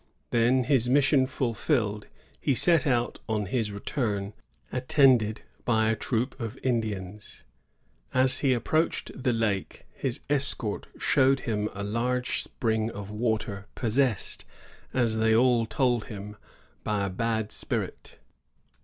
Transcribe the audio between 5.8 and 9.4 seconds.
a troop of Indians. As he approached the